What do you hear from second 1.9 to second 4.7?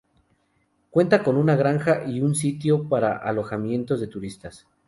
y un sitio para alojamientos de turistas.